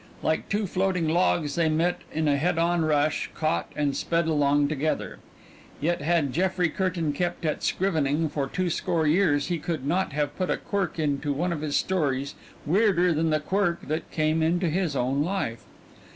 [0.23, 4.67] Like two floating logs they met in a head on rush, caught, and sped along
[4.67, 5.19] together.
[5.79, 10.49] Yet had Jeffrey Curtain kept at scrivening for twoscore years he could not have put
[10.49, 12.33] a quirk into one of his stories
[12.65, 15.65] weirder than the quirk that came into his own life.